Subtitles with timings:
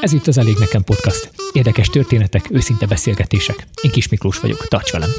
[0.00, 1.30] Ez itt az Elég Nekem Podcast.
[1.52, 3.66] Érdekes történetek, őszinte beszélgetések.
[3.82, 5.10] Én Kis Miklós vagyok, tarts velem!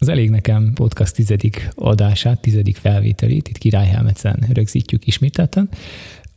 [0.00, 5.68] Az Elég Nekem Podcast tizedik adását, tizedik felvételét itt Királyhelmetszen rögzítjük ismételten.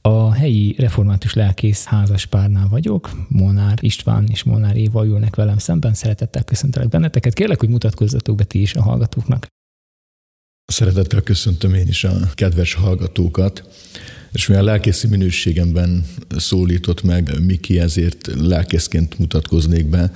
[0.07, 5.93] A helyi református lelkész házas párnál vagyok, Molnár István és Molnár Éva ülnek velem szemben,
[5.93, 7.33] szeretettel köszöntelek benneteket.
[7.33, 9.47] Kérlek, hogy mutatkozzatok be ti is a hallgatóknak.
[10.65, 13.63] Szeretettel köszöntöm én is a kedves hallgatókat,
[14.31, 16.05] és mivel lelkészi minőségemben
[16.37, 20.11] szólított meg Miki, ezért lelkészként mutatkoznék be.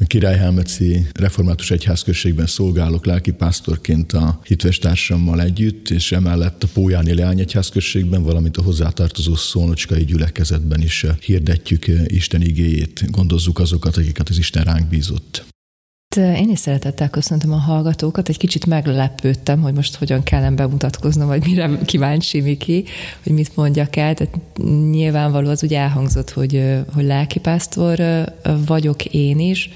[0.00, 7.40] A Királyhelmeci Református Egyházközségben szolgálok lelkipásztorként a hitves társammal együtt, és emellett a Pójáni Leány
[7.40, 14.64] Egyházközségben, valamint a hozzátartozó szónocskai gyülekezetben is hirdetjük Isten igéjét, gondozzuk azokat, akiket az Isten
[14.64, 15.53] ránk bízott.
[16.16, 18.28] Én is szeretettel köszöntöm a hallgatókat.
[18.28, 22.84] Egy kicsit meglepődtem, hogy most hogyan kellene bemutatkoznom, vagy mire kíváncsi Miki,
[23.22, 24.14] hogy mit mondjak el.
[24.14, 24.38] Tehát
[24.90, 26.62] nyilvánvaló az ugye elhangzott, hogy,
[26.94, 28.02] hogy lelkipásztor
[28.66, 29.70] vagyok én is,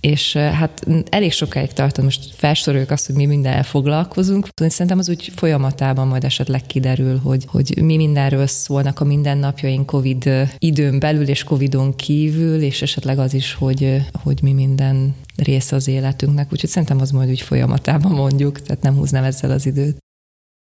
[0.00, 4.48] és hát elég sokáig tartott, most felsoroljuk azt, hogy mi mindenre foglalkozunk.
[4.54, 10.48] Szerintem az úgy folyamatában majd esetleg kiderül, hogy, hogy mi mindenről szólnak a mindennapjaink COVID
[10.58, 15.88] időn belül és COVIDon kívül, és esetleg az is, hogy, hogy mi minden része az
[15.88, 16.52] életünknek.
[16.52, 19.96] Úgyhogy szerintem az majd úgy folyamatában mondjuk, tehát nem húznám ezzel az időt.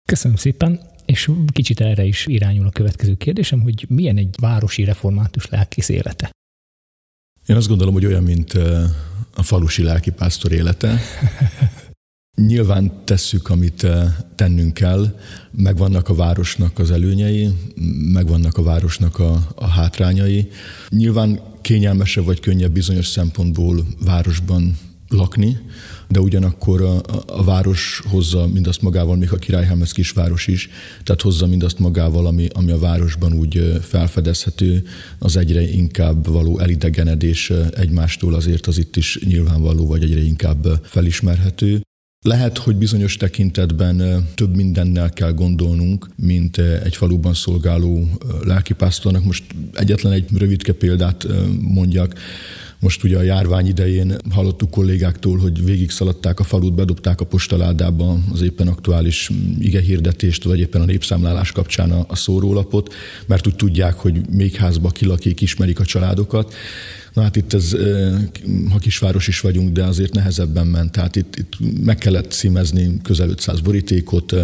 [0.09, 0.81] Köszönöm szépen.
[1.05, 6.31] És kicsit erre is irányul a következő kérdésem, hogy milyen egy városi református lelkész élete?
[7.47, 8.53] Én azt gondolom, hogy olyan, mint
[9.39, 11.01] a falusi lelkipásztor élete.
[12.47, 13.87] Nyilván tesszük, amit
[14.35, 15.19] tennünk kell,
[15.51, 17.49] megvannak a városnak az előnyei,
[18.13, 20.49] megvannak a városnak a, a hátrányai.
[20.89, 24.79] Nyilván kényelmesebb vagy könnyebb bizonyos szempontból városban
[25.09, 25.59] lakni,
[26.09, 30.69] de ugyanakkor a, a város hozza mindazt magával, még a Királyhámez kisváros is,
[31.05, 34.83] tehát hozza mindazt magával, ami, ami a városban úgy felfedezhető,
[35.19, 41.81] az egyre inkább való elidegenedés egymástól azért az itt is nyilvánvaló, vagy egyre inkább felismerhető.
[42.25, 48.09] Lehet, hogy bizonyos tekintetben több mindennel kell gondolnunk, mint egy faluban szolgáló
[48.45, 49.25] lelkipásztornak.
[49.25, 51.27] Most egyetlen egy rövidke példát
[51.61, 52.15] mondjak.
[52.81, 58.19] Most ugye a járvány idején hallottuk kollégáktól, hogy végig szaladták a falut, bedobták a postaládába
[58.33, 62.95] az éppen aktuális igehirdetést, vagy éppen a népszámlálás kapcsán a, a szórólapot,
[63.27, 66.55] mert úgy tudják, hogy még házba kilakik, ismerik a családokat.
[67.13, 67.77] Na hát itt ez,
[68.71, 70.93] ha kisváros is vagyunk, de azért nehezebben ment.
[70.93, 74.35] Tehát itt, itt meg kellett címezni közel 500 borítékot,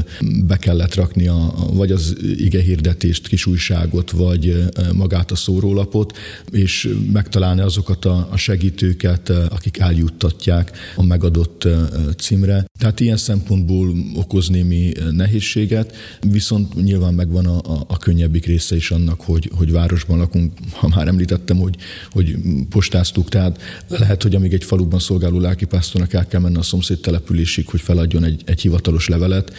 [0.46, 6.16] be kellett rakni a, vagy az ige hirdetést, kis újságot, vagy magát a szórólapot,
[6.50, 11.68] és megtalálni azokat a, a segítőket, akik eljuttatják a megadott
[12.16, 12.64] címre.
[12.78, 15.96] Tehát ilyen szempontból okoz némi nehézséget,
[16.30, 20.52] viszont nyilván megvan a, a, a könnyebbik része is annak, hogy, hogy városban lakunk.
[20.70, 21.76] Ha már említettem, hogy,
[22.10, 22.36] hogy
[22.68, 27.68] postáztuk, tehát lehet, hogy amíg egy faluban szolgáló lelkipásztornak el kell menni a szomszéd településig,
[27.68, 29.52] hogy feladjon egy, egy hivatalos levelet,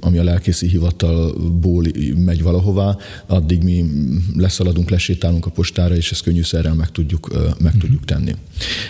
[0.00, 1.84] ami a lelkészi hivatalból
[2.14, 2.96] megy valahová,
[3.26, 3.84] addig mi
[4.36, 7.80] leszaladunk, lesétálunk a postára, és ezt könnyűszerrel meg tudjuk, meg uh-huh.
[7.80, 8.34] tudjuk tenni.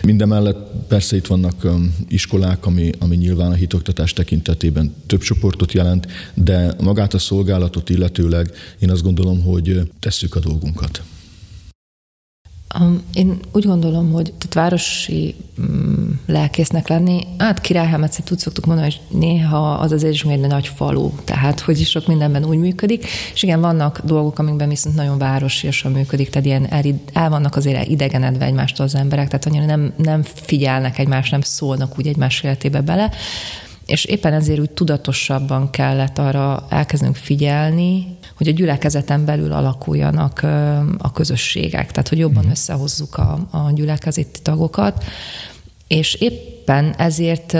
[0.02, 1.66] Mindemellett persze itt vannak
[2.08, 8.50] iskolák, ami, ami nyilván a hitoktatás tekintetében több csoportot jelent, de magát a szolgálatot illetőleg
[8.78, 11.02] én azt gondolom, hogy tesszük a dolgunkat.
[13.12, 19.18] Én úgy gondolom, hogy tehát városi mm, lelkésznek lenni, hát Királyhelmetszet úgy szoktuk mondani, hogy
[19.20, 23.42] néha az azért is egy nagy falu, tehát hogy is sok mindenben úgy működik, és
[23.42, 26.82] igen, vannak dolgok, amikben viszont nagyon városiasan működik, tehát ilyen el,
[27.12, 31.98] el vannak azért idegenedve egymástól az emberek, tehát annyira nem, nem figyelnek egymást, nem szólnak
[31.98, 33.10] úgy egymás életébe bele,
[33.86, 40.42] és éppen ezért úgy tudatosabban kellett arra elkezdünk figyelni, hogy a gyülekezeten belül alakuljanak
[40.98, 42.52] a közösségek, tehát hogy jobban mhm.
[42.52, 45.04] összehozzuk a, a gyülekezeti tagokat,
[45.86, 46.14] és
[46.62, 47.52] éppen ezért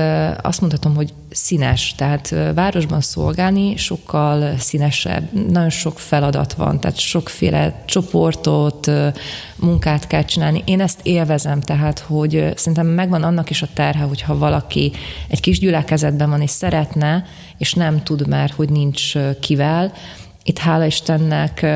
[0.43, 7.82] azt mondhatom, hogy színes, tehát városban szolgálni sokkal színesebb, nagyon sok feladat van, tehát sokféle
[7.87, 8.90] csoportot,
[9.56, 10.62] munkát kell csinálni.
[10.64, 14.93] Én ezt élvezem, tehát, hogy szerintem megvan annak is a terhe, hogyha valaki
[15.28, 17.25] egy kis gyülekezetben van és szeretne,
[17.58, 19.93] és nem tud már, hogy nincs kivel,
[20.44, 21.66] itt hála Istennek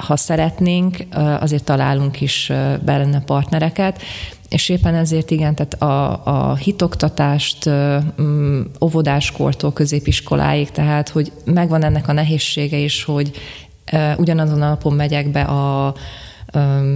[0.00, 0.96] ha szeretnénk,
[1.40, 2.52] azért találunk is
[2.84, 4.02] benne partnereket,
[4.48, 6.20] és éppen ezért igen, tehát a,
[6.50, 7.70] a hitoktatást
[8.20, 13.30] mm, óvodáskortól középiskoláig, tehát hogy megvan ennek a nehézsége is, hogy
[14.16, 15.94] ugyanazon a napon megyek be a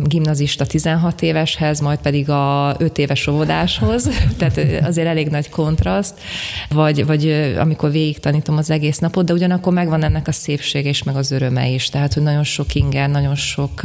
[0.05, 4.09] gimnazista 16 éveshez, majd pedig a 5 éves óvodáshoz,
[4.39, 6.21] tehát azért elég nagy kontraszt,
[6.69, 11.03] vagy, vagy amikor végig tanítom az egész napot, de ugyanakkor megvan ennek a szépsége és
[11.03, 13.81] meg az öröme is, tehát hogy nagyon sok inger, nagyon sok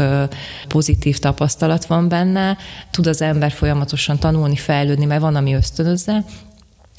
[0.67, 2.57] pozitív tapasztalat van benne,
[2.91, 6.23] tud az ember folyamatosan tanulni, fejlődni, mert van, ami ösztönözze,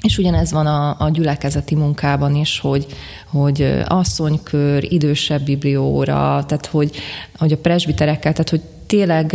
[0.02, 2.87] és ugyanez van a, a gyülekezeti munkában is, hogy,
[3.26, 6.97] hogy asszonykör, idősebb biblióra, tehát hogy,
[7.38, 9.32] hogy a presbiterekkel, tehát hogy tényleg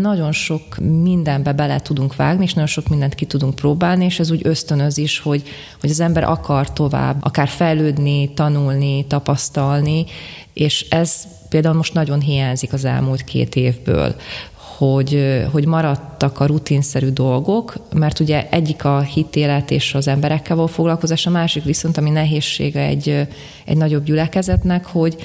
[0.00, 0.62] nagyon sok
[1.02, 4.98] mindenbe bele tudunk vágni, és nagyon sok mindent ki tudunk próbálni, és ez úgy ösztönöz
[4.98, 5.42] is, hogy,
[5.80, 10.04] hogy az ember akar tovább, akár fejlődni, tanulni, tapasztalni,
[10.52, 11.14] és ez
[11.48, 14.14] például most nagyon hiányzik az elmúlt két évből,
[14.86, 20.68] hogy, hogy maradtak a rutinszerű dolgok, mert ugye egyik a hitélet és az emberekkel való
[20.68, 23.28] foglalkozás, a másik viszont, ami nehézsége egy,
[23.64, 25.16] egy nagyobb gyülekezetnek, hogy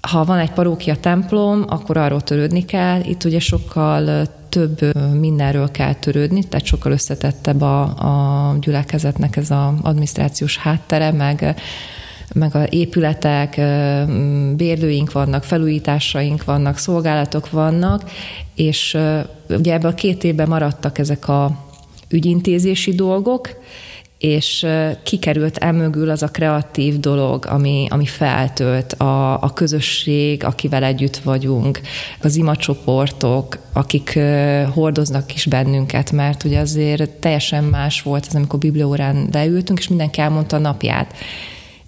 [0.00, 3.00] ha van egy parókia templom, akkor arról törődni kell.
[3.00, 9.72] Itt ugye sokkal több mindenről kell törődni, tehát sokkal összetettebb a, a gyülekezetnek ez az
[9.82, 11.56] adminisztrációs háttere, meg
[12.34, 13.54] meg a épületek,
[14.56, 18.10] bérlőink vannak, felújításaink vannak, szolgálatok vannak,
[18.54, 18.98] és
[19.48, 21.64] ugye ebben a két évben maradtak ezek a
[22.08, 23.48] ügyintézési dolgok,
[24.18, 24.66] és
[25.02, 31.80] kikerült emögül az a kreatív dolog, ami, ami feltölt, a, a közösség, akivel együtt vagyunk,
[32.22, 34.18] az imacsoportok, akik
[34.72, 40.20] hordoznak is bennünket, mert ugye azért teljesen más volt az, amikor bibliórán leültünk, és mindenki
[40.20, 41.14] elmondta a napját.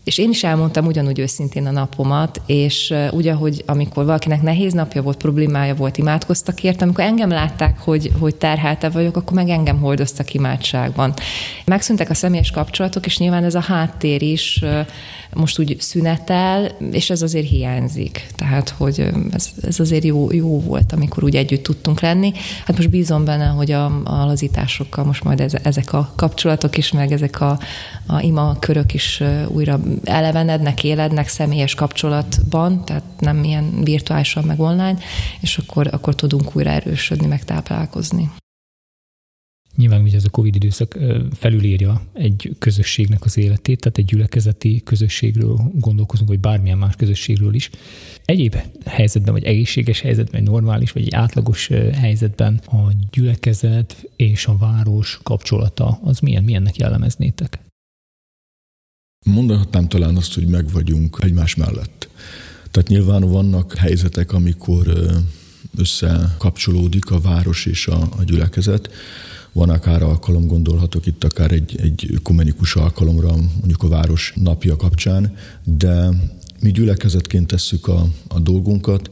[0.06, 5.02] És én is elmondtam ugyanúgy őszintén a napomat, és úgy, ahogy amikor valakinek nehéz napja
[5.02, 9.78] volt, problémája volt, imádkoztak érte, amikor engem látták, hogy, hogy terhelte vagyok, akkor meg engem
[9.78, 11.14] hordoztak imádságban.
[11.64, 14.64] Megszűntek a személyes kapcsolatok, és nyilván ez a háttér is
[15.34, 18.26] most úgy szünetel, és ez azért hiányzik.
[18.34, 22.32] Tehát, hogy ez, ez azért jó, jó volt, amikor úgy együtt tudtunk lenni.
[22.64, 26.92] Hát most bízom benne, hogy a, a lazításokkal most majd ez, ezek a kapcsolatok is,
[26.92, 27.58] meg ezek a,
[28.06, 34.96] a ima körök is újra elevenednek, élednek személyes kapcsolatban, tehát nem ilyen virtuálisan, meg online,
[35.40, 38.30] és akkor, akkor tudunk újra erősödni, meg táplálkozni.
[39.76, 40.98] Nyilván ugye ez a Covid időszak
[41.32, 47.70] felülírja egy közösségnek az életét, tehát egy gyülekezeti közösségről gondolkozunk, vagy bármilyen más közösségről is.
[48.24, 54.56] Egyéb helyzetben, vagy egészséges helyzetben, vagy normális, vagy egy átlagos helyzetben a gyülekezet és a
[54.56, 57.58] város kapcsolata, az milyen, milyennek jellemeznétek?
[59.24, 62.08] Mondhatnám talán azt, hogy meg vagyunk egymás mellett.
[62.70, 64.92] Tehát nyilván vannak helyzetek, amikor
[65.78, 68.90] összekapcsolódik a város és a, a gyülekezet,
[69.56, 75.36] van akár alkalom, gondolhatok itt akár egy, egy ökumenikus alkalomra, mondjuk a város napja kapcsán,
[75.64, 76.08] de
[76.60, 79.10] mi gyülekezetként tesszük a, a dolgunkat,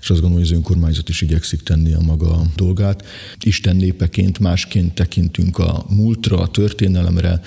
[0.00, 3.04] és azt gondolom, hogy az önkormányzat is igyekszik tenni a maga dolgát.
[3.40, 7.40] Isten népeként másként tekintünk a múltra, a történelemre,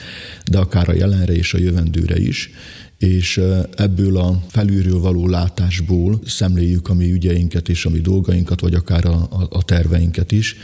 [0.52, 2.50] de akár a jelenre és a jövendőre is,
[2.98, 3.42] és
[3.76, 9.06] ebből a felülről való látásból szemléljük a mi ügyeinket és a mi dolgainkat, vagy akár
[9.06, 10.56] a, a terveinket is.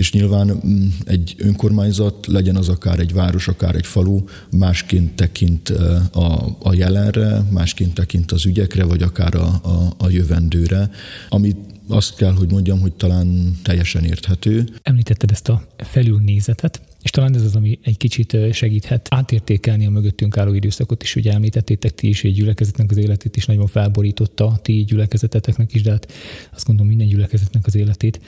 [0.00, 5.68] És nyilván mm, egy önkormányzat, legyen az akár egy város, akár egy falu, másként tekint
[6.12, 10.90] a, a jelenre, másként tekint az ügyekre, vagy akár a, a, a jövendőre,
[11.28, 11.56] amit
[11.88, 14.68] azt kell, hogy mondjam, hogy talán teljesen érthető.
[14.82, 20.36] Említetted ezt a felülnézetet, és talán ez az, ami egy kicsit segíthet átértékelni a mögöttünk
[20.36, 21.16] álló időszakot is.
[21.16, 25.90] Ugye említettétek ti is, egy gyülekezetnek az életét is nagyon felborította, ti gyülekezeteteknek is, de
[25.90, 26.12] hát
[26.54, 28.20] azt gondolom minden gyülekezetnek az életét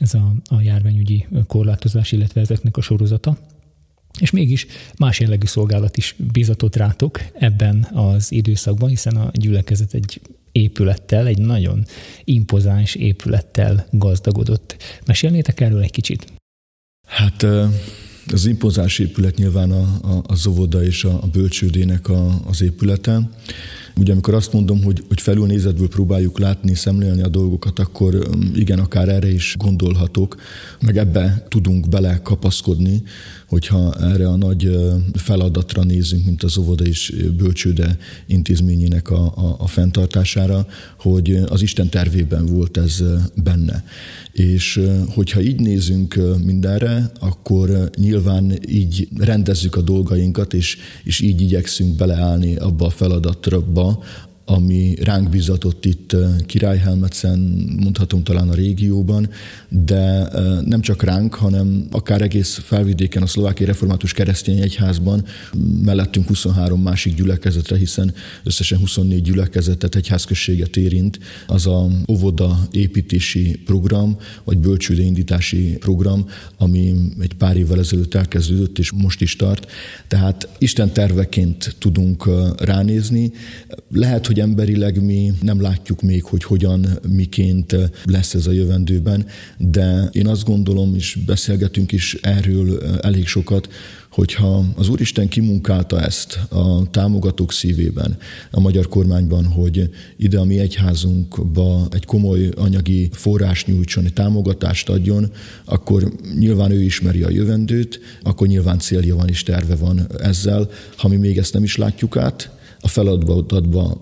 [0.00, 3.38] ez a, a járványügyi korlátozás, illetve ezeknek a sorozata.
[4.20, 4.66] És mégis
[4.98, 10.20] más jellegű szolgálat is bizatott rátok ebben az időszakban, hiszen a gyülekezet egy
[10.52, 11.84] épülettel, egy nagyon
[12.24, 14.76] impozáns épülettel gazdagodott.
[15.06, 16.32] Mesélnétek erről egy kicsit?
[17.06, 17.46] Hát
[18.32, 23.30] az impozáns épület nyilván a, a, a Zovoda és a, a bölcsődének a, az épülete.
[23.96, 28.78] Ugye amikor azt mondom, hogy, hogy felülnézetből próbáljuk látni, szemlélni a dolgokat, akkor um, igen,
[28.78, 30.36] akár erre is gondolhatok,
[30.80, 33.02] meg ebbe tudunk bele kapaszkodni,
[33.48, 34.78] hogyha erre a nagy
[35.12, 40.66] feladatra nézünk, mint az óvoda és bölcsőde intézményének a, a, a fenntartására,
[40.98, 43.02] hogy az Isten tervében volt ez
[43.34, 43.84] benne.
[44.32, 44.80] És
[45.14, 52.56] hogyha így nézünk mindenre, akkor nyilván így rendezzük a dolgainkat, és, és így igyekszünk beleállni
[52.56, 53.60] abba a feladatra,
[54.50, 56.16] ami ránk bizatott itt
[56.46, 57.38] Királyhelmetszen,
[57.80, 59.28] mondhatom talán a régióban,
[59.68, 60.28] de
[60.64, 65.24] nem csak ránk, hanem akár egész felvidéken a szlovákiai református keresztény egyházban
[65.82, 68.14] mellettünk 23 másik gyülekezetre, hiszen
[68.44, 76.26] összesen 24 gyülekezetet, egyházközséget érint az a óvoda építési program, vagy bölcsőde indítási program,
[76.58, 79.66] ami egy pár évvel ezelőtt elkezdődött, és most is tart.
[80.08, 82.28] Tehát Isten terveként tudunk
[82.58, 83.32] ránézni.
[83.92, 89.26] Lehet, hogy emberileg mi nem látjuk még, hogy hogyan, miként lesz ez a jövendőben,
[89.58, 93.68] de én azt gondolom, és beszélgetünk is erről elég sokat,
[94.10, 98.16] hogyha az Úristen kimunkálta ezt a támogatók szívében,
[98.50, 104.88] a magyar kormányban, hogy ide a mi egyházunkba egy komoly anyagi forrás nyújtson, egy támogatást
[104.88, 105.30] adjon,
[105.64, 110.70] akkor nyilván ő ismeri a jövendőt, akkor nyilván célja van és terve van ezzel.
[110.96, 112.50] Ha mi még ezt nem is látjuk át,
[112.80, 114.00] a feladatba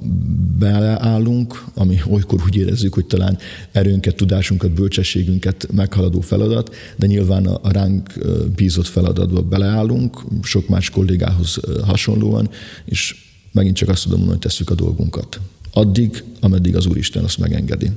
[0.59, 3.39] beleállunk, ami olykor úgy érezzük, hogy talán
[3.73, 8.13] erőnket, tudásunkat, bölcsességünket meghaladó feladat, de nyilván a ránk
[8.57, 12.51] bízott feladatba beleállunk, sok más kollégához hasonlóan,
[12.85, 15.41] és megint csak azt tudom mondani, hogy tesszük a dolgunkat.
[15.73, 17.91] Addig, ameddig az Úristen azt megengedi.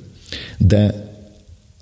[0.57, 1.10] De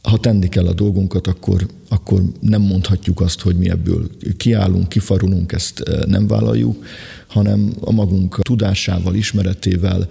[0.02, 5.52] ha tenni kell a dolgunkat, akkor, akkor nem mondhatjuk azt, hogy mi ebből kiállunk, kifarulunk,
[5.52, 6.86] ezt nem vállaljuk,
[7.28, 10.08] hanem a magunk tudásával, ismeretével,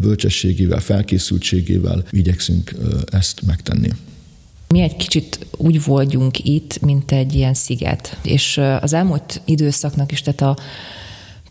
[0.00, 2.74] bölcsességével, felkészültségével igyekszünk
[3.10, 3.88] ezt megtenni.
[4.68, 8.18] Mi egy kicsit úgy vagyunk itt, mint egy ilyen sziget.
[8.22, 10.56] És az elmúlt időszaknak is, tehát a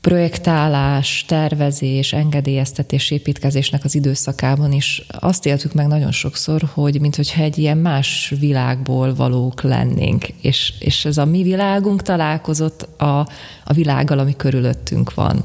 [0.03, 7.57] projektálás, tervezés, engedélyeztetés, építkezésnek az időszakában is azt éltük meg nagyon sokszor, hogy mintha egy
[7.57, 13.27] ilyen más világból valók lennénk, és, és ez a mi világunk találkozott a,
[13.63, 15.43] a világgal, ami körülöttünk van.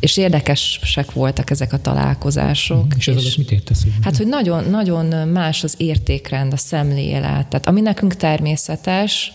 [0.00, 2.94] És érdekesek voltak ezek a találkozások.
[2.96, 3.84] És ez és, mit értesz?
[4.02, 7.46] Hát, hogy nagyon, nagyon más az értékrend, a szemlélet.
[7.46, 9.32] Tehát ami nekünk természetes,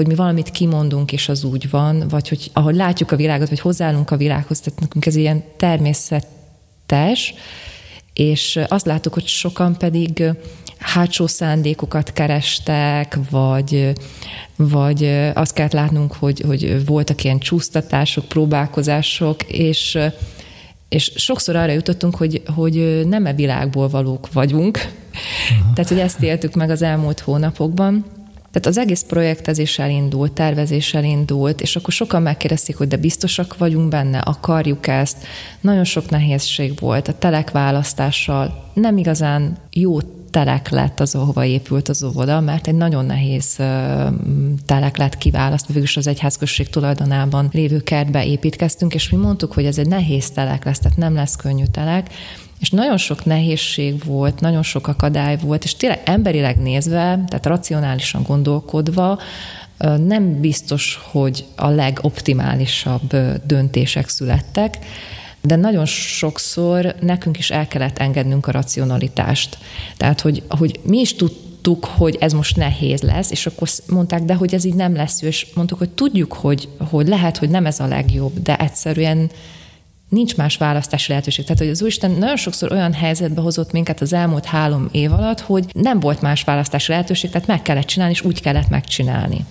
[0.00, 3.60] hogy mi valamit kimondunk, és az úgy van, vagy hogy ahogy látjuk a világot, vagy
[3.60, 7.34] hozzáállunk a világhoz, tehát nekünk ez ilyen természetes,
[8.12, 10.24] és azt láttuk, hogy sokan pedig
[10.78, 13.92] hátsó szándékokat kerestek, vagy,
[14.56, 15.04] vagy
[15.34, 19.98] azt kellett látnunk, hogy, hogy voltak ilyen csúsztatások, próbálkozások, és,
[20.88, 24.76] és sokszor arra jutottunk, hogy, hogy nem e világból valók vagyunk.
[24.76, 25.72] Aha.
[25.74, 28.04] Tehát, hogy ezt éltük meg az elmúlt hónapokban.
[28.52, 33.88] Tehát az egész projektezés elindult, tervezés elindult, és akkor sokan megkérdezték, hogy de biztosak vagyunk
[33.88, 35.16] benne, akarjuk ezt.
[35.60, 38.70] Nagyon sok nehézség volt a telek választással.
[38.74, 39.98] Nem igazán jó
[40.30, 43.56] telek lett az, ahova épült az óvoda, mert egy nagyon nehéz
[44.66, 49.78] telek lett kiválasztva, végülis az egyházközség tulajdonában lévő kertbe építkeztünk, és mi mondtuk, hogy ez
[49.78, 52.10] egy nehéz telek lesz, tehát nem lesz könnyű telek,
[52.60, 58.22] és nagyon sok nehézség volt, nagyon sok akadály volt, és tényleg emberileg nézve, tehát racionálisan
[58.22, 59.18] gondolkodva,
[60.06, 64.78] nem biztos, hogy a legoptimálisabb döntések születtek,
[65.42, 69.58] de nagyon sokszor nekünk is el kellett engednünk a racionalitást.
[69.96, 74.34] Tehát, hogy, hogy mi is tudtuk, hogy ez most nehéz lesz, és akkor mondták, de
[74.34, 77.80] hogy ez így nem lesz, és mondtuk, hogy tudjuk, hogy, hogy lehet, hogy nem ez
[77.80, 79.30] a legjobb, de egyszerűen
[80.10, 81.44] nincs más választási lehetőség.
[81.44, 85.40] Tehát, hogy az Úristen nagyon sokszor olyan helyzetbe hozott minket az elmúlt három év alatt,
[85.40, 89.44] hogy nem volt más választási lehetőség, tehát meg kellett csinálni, és úgy kellett megcsinálni.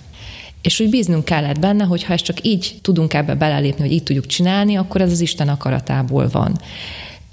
[0.62, 4.02] És úgy bíznunk kellett benne, hogy ha ezt csak így tudunk ebbe belelépni, hogy így
[4.02, 6.60] tudjuk csinálni, akkor ez az Isten akaratából van.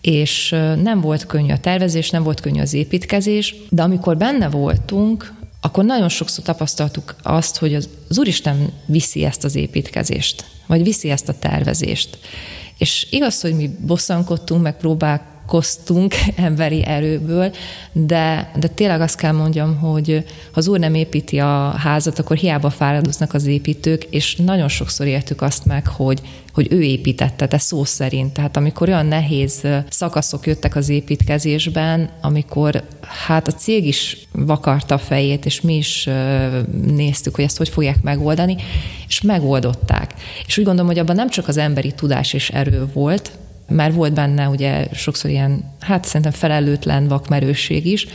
[0.02, 0.50] És
[0.84, 5.84] nem volt könnyű a tervezés, nem volt könnyű az építkezés, de amikor benne voltunk, akkor
[5.84, 11.40] nagyon sokszor tapasztaltuk azt, hogy az, Úristen viszi ezt az építkezést, vagy viszi ezt a
[11.40, 12.18] tervezést.
[12.78, 15.37] És igaz, hogy mi bosszankodtunk, meg próbálkoztunk
[16.36, 17.52] emberi erőből,
[17.92, 22.38] de, de tényleg azt kell mondjam, hogy ha az úr nem építi a házat, akkor
[22.38, 26.22] hiába fáradoznak az építők, és nagyon sokszor értük azt meg, hogy,
[26.54, 28.34] hogy ő építette, de szó szerint.
[28.34, 32.84] Tehát amikor olyan nehéz szakaszok jöttek az építkezésben, amikor
[33.26, 36.10] hát a cég is vakarta a fejét, és mi is
[36.96, 38.56] néztük, hogy ezt hogy fogják megoldani,
[39.08, 40.14] és megoldották.
[40.48, 43.32] És úgy gondolom, hogy abban nem csak az emberi tudás és erő volt,
[43.70, 48.08] már volt benne ugye sokszor ilyen, hát szerintem felelőtlen vakmerőség is,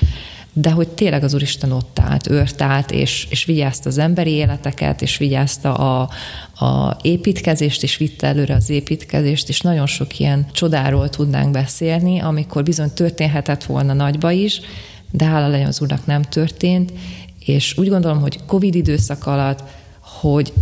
[0.53, 5.03] de hogy tényleg az Úristen ott állt, őrt állt, és, és vigyázta az emberi életeket,
[5.03, 6.09] és vigyázta a,
[6.65, 12.63] a építkezést, és vitte előre az építkezést, és nagyon sok ilyen csodáról tudnánk beszélni, amikor
[12.63, 14.61] bizony történhetett volna nagyba is,
[15.11, 16.93] de hála legyen az Úrnak nem történt,
[17.45, 19.63] és úgy gondolom, hogy Covid időszak alatt,
[20.01, 20.53] hogy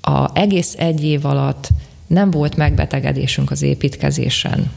[0.00, 1.68] a egész egy év alatt
[2.08, 4.70] nem volt megbetegedésünk az építkezésen.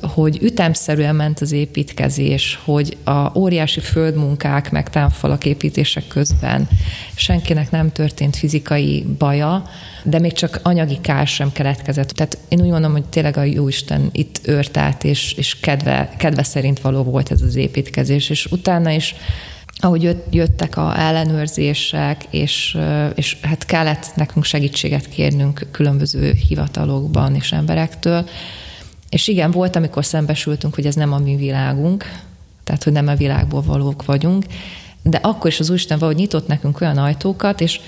[0.00, 6.68] hogy ütemszerűen ment az építkezés, hogy a óriási földmunkák, meg támfalak építések közben
[7.14, 9.64] senkinek nem történt fizikai baja,
[10.02, 12.08] de még csak anyagi kár sem keletkezett.
[12.08, 16.42] Tehát én úgy mondom, hogy tényleg a Jóisten itt őrt át, és, és kedve, kedve
[16.42, 19.14] szerint való volt ez az építkezés, és utána is
[19.76, 22.78] ahogy jöttek a ellenőrzések, és,
[23.14, 28.28] és hát kellett nekünk segítséget kérnünk különböző hivatalokban és emberektől,
[29.08, 32.22] és igen, volt, amikor szembesültünk, hogy ez nem a mi világunk,
[32.64, 34.44] tehát, hogy nem a világból valók vagyunk,
[35.02, 37.80] de akkor is az Úristen valahogy nyitott nekünk olyan ajtókat, és,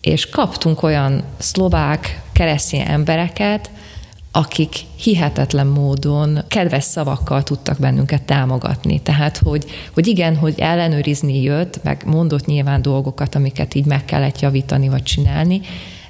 [0.00, 3.70] és kaptunk olyan szlovák, keresztény embereket,
[4.32, 9.00] akik hihetetlen módon kedves szavakkal tudtak bennünket támogatni.
[9.00, 14.40] Tehát, hogy, hogy igen, hogy ellenőrizni jött, meg mondott nyilván dolgokat, amiket így meg kellett
[14.40, 15.60] javítani vagy csinálni,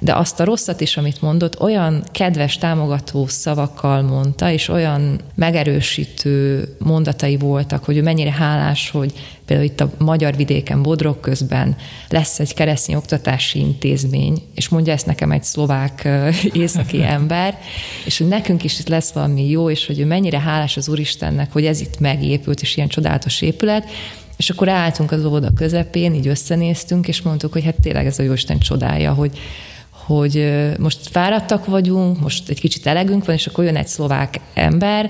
[0.03, 6.67] de azt a rosszat is, amit mondott, olyan kedves, támogató szavakkal mondta, és olyan megerősítő
[6.79, 9.13] mondatai voltak, hogy ő mennyire hálás, hogy
[9.45, 11.75] például itt a magyar vidéken, Bodrog közben
[12.09, 16.07] lesz egy keresztény oktatási intézmény, és mondja ezt nekem egy szlovák
[16.53, 17.59] északi ember,
[18.05, 21.51] és hogy nekünk is itt lesz valami jó, és hogy ő mennyire hálás az Úristennek,
[21.51, 23.89] hogy ez itt megépült, és ilyen csodálatos épület,
[24.37, 28.23] és akkor álltunk az óvoda közepén, így összenéztünk, és mondtuk, hogy hát tényleg ez a
[28.23, 29.37] Jóisten csodája, hogy,
[30.17, 35.09] hogy most fáradtak vagyunk, most egy kicsit elegünk van, és akkor jön egy szlovák ember,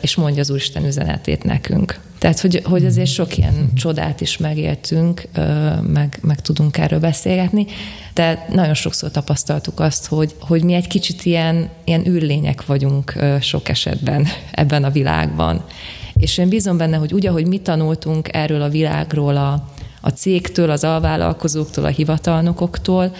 [0.00, 2.00] és mondja az Úristen üzenetét nekünk.
[2.18, 5.22] Tehát, hogy, hogy azért sok ilyen csodát is megéltünk,
[5.82, 7.66] meg, meg tudunk erről beszélgetni,
[8.14, 13.68] de nagyon sokszor tapasztaltuk azt, hogy, hogy mi egy kicsit ilyen, ilyen űrlények vagyunk sok
[13.68, 15.64] esetben ebben a világban.
[16.14, 19.68] És én bízom benne, hogy úgy, ahogy mi tanultunk erről a világról a,
[20.00, 23.14] a cégtől, az alvállalkozóktól, a hivatalnokoktól,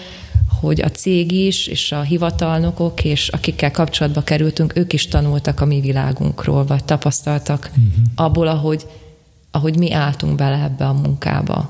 [0.61, 5.65] hogy a cég is, és a hivatalnokok, és akikkel kapcsolatba kerültünk, ők is tanultak a
[5.65, 7.85] mi világunkról, vagy tapasztaltak uh-huh.
[8.15, 8.85] abból, ahogy,
[9.51, 11.69] ahogy mi álltunk bele ebbe a munkába.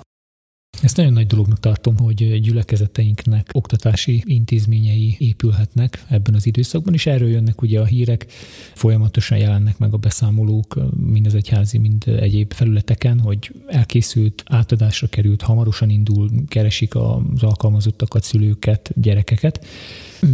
[0.81, 7.29] Ezt nagyon nagy dolognak tartom, hogy gyülekezeteinknek oktatási intézményei épülhetnek ebben az időszakban, és erről
[7.29, 8.25] jönnek ugye a hírek,
[8.73, 15.41] folyamatosan jelennek meg a beszámolók, mind az egyházi, mind egyéb felületeken, hogy elkészült, átadásra került,
[15.41, 19.65] hamarosan indul, keresik az alkalmazottakat, szülőket, gyerekeket.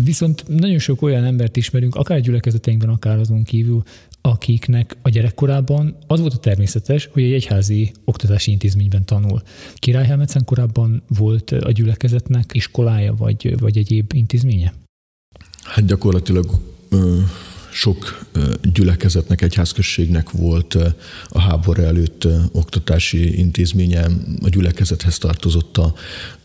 [0.03, 3.83] Viszont nagyon sok olyan embert ismerünk, akár gyülekezeteinkben, akár azon kívül,
[4.29, 9.41] akiknek a gyerekkorában az volt a természetes, hogy egy egyházi oktatási intézményben tanul.
[9.75, 14.73] Király Helmetszen korábban volt a gyülekezetnek iskolája, vagy, vagy egyéb intézménye?
[15.63, 16.45] Hát gyakorlatilag
[16.89, 17.19] ö,
[17.71, 20.87] sok ö, gyülekezetnek, egyházközségnek volt ö,
[21.27, 24.05] a háború előtt ö, oktatási intézménye,
[24.41, 25.93] a gyülekezethez tartozott a,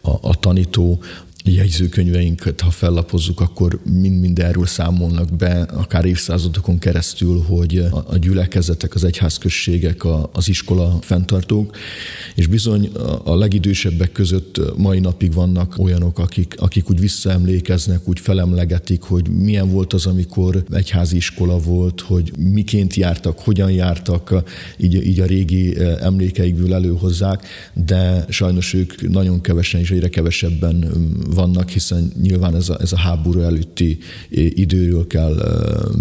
[0.01, 1.03] a, a tanító,
[1.45, 9.05] jegyzőkönyveinket, ha fellapozzuk, akkor mind-mind erről számolnak be, akár évszázadokon keresztül, hogy a gyülekezetek, az
[9.05, 10.03] egyházközségek,
[10.33, 11.77] az iskola fenntartók,
[12.35, 12.91] és bizony
[13.25, 19.71] a legidősebbek között mai napig vannak olyanok, akik, akik úgy visszaemlékeznek, úgy felemlegetik, hogy milyen
[19.71, 24.43] volt az, amikor egyházi iskola volt, hogy miként jártak, hogyan jártak,
[24.77, 30.93] így, így a régi emlékeikből előhozzák, de sajnos ők nagyon kevesen és egyre kevesebben
[31.35, 33.99] vannak, hiszen nyilván ez a, ez a háború előtti
[34.31, 35.35] időről kell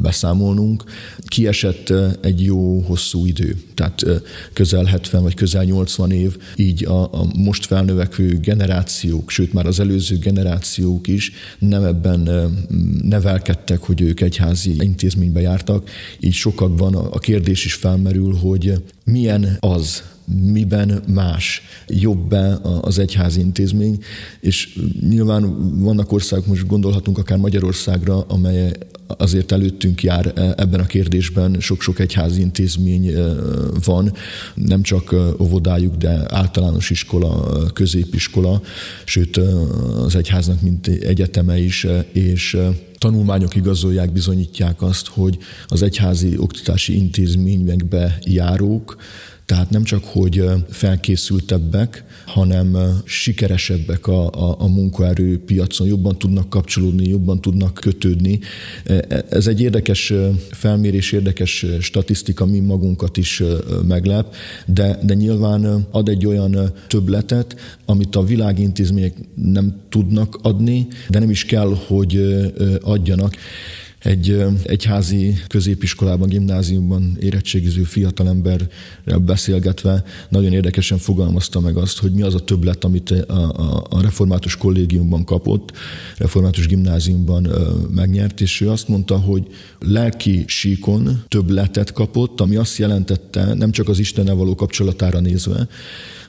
[0.02, 0.84] beszámolnunk.
[1.26, 4.06] Kiesett egy jó hosszú idő, tehát
[4.54, 9.80] közel 70 vagy közel 80 év, így a, a most felnövekvő generációk, sőt már az
[9.80, 12.30] előző generációk is nem ebben
[13.02, 15.90] nevelkedtek, hogy ők egyházi intézménybe jártak,
[16.20, 24.04] így sokakban a kérdés is felmerül, hogy milyen az, miben más, jobb-e az egyházi intézmény,
[24.40, 24.80] és
[25.10, 28.72] nyilván vannak országok, most gondolhatunk akár Magyarországra, amely
[29.18, 33.34] azért előttünk jár e, ebben a kérdésben, sok-sok egyházi intézmény e,
[33.86, 34.14] van,
[34.56, 38.62] nem csak e, óvodájuk, de általános iskola, középiskola,
[39.06, 39.38] sőt
[40.06, 42.58] az egyháznak mint egyeteme is, és
[42.98, 48.96] tanulmányok igazolják, bizonyítják azt, hogy az egyházi oktatási intézményekbe járók
[49.52, 57.42] tehát nem csak, hogy felkészültebbek, hanem sikeresebbek a, a, a munkaerőpiacon, jobban tudnak kapcsolódni, jobban
[57.42, 58.40] tudnak kötődni.
[58.84, 60.14] E, e, ez egy érdekes
[60.52, 63.44] felmérés, érdekes statisztika, mi magunkat is
[63.88, 64.36] meglep,
[64.66, 71.30] de, de nyilván ad egy olyan többletet, amit a világintézmények nem tudnak adni, de nem
[71.30, 72.36] is kell, hogy
[72.82, 73.36] adjanak.
[74.04, 82.36] Egy egyházi középiskolában, gimnáziumban érettségiző fiatalemberrel beszélgetve nagyon érdekesen fogalmazta meg azt, hogy mi az
[82.36, 85.72] a többlet, amit a, a, a református kollégiumban kapott,
[86.18, 87.48] református gimnáziumban
[87.96, 89.48] megnyert, és ő azt mondta, hogy
[89.80, 95.68] lelki síkon többletet kapott, ami azt jelentette, nem csak az Istennel való kapcsolatára nézve,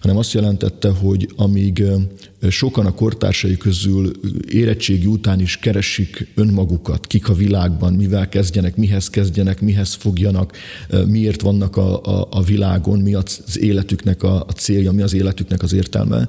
[0.03, 1.83] hanem azt jelentette, hogy amíg
[2.49, 4.13] sokan a kortársai közül
[4.49, 10.57] érettségi után is keresik önmagukat, kik a világban, mivel kezdjenek, mihez kezdjenek, mihez fogjanak,
[11.07, 15.63] miért vannak a, a, a világon, mi az életüknek a, a célja, mi az életüknek
[15.63, 16.29] az értelme.